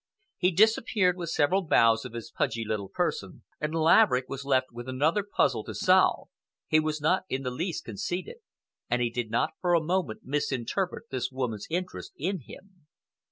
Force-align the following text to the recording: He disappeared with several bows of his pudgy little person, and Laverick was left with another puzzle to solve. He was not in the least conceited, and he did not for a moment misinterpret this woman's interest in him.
He 0.39 0.49
disappeared 0.49 1.15
with 1.15 1.29
several 1.29 1.61
bows 1.61 2.05
of 2.05 2.13
his 2.13 2.31
pudgy 2.31 2.65
little 2.65 2.89
person, 2.89 3.43
and 3.59 3.75
Laverick 3.75 4.27
was 4.27 4.43
left 4.45 4.71
with 4.71 4.89
another 4.89 5.21
puzzle 5.21 5.63
to 5.65 5.75
solve. 5.75 6.27
He 6.65 6.79
was 6.79 7.01
not 7.01 7.23
in 7.29 7.43
the 7.43 7.51
least 7.51 7.83
conceited, 7.85 8.37
and 8.89 8.99
he 8.99 9.11
did 9.11 9.29
not 9.29 9.51
for 9.61 9.75
a 9.75 9.79
moment 9.83 10.21
misinterpret 10.23 11.11
this 11.11 11.29
woman's 11.31 11.67
interest 11.69 12.13
in 12.17 12.39
him. 12.39 12.87